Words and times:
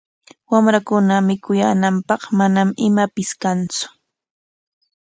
Wamrankuna 0.51 1.15
mikuyaananpaq 1.27 2.21
manam 2.37 2.69
imapis 2.87 3.29
kantsu. 3.41 3.85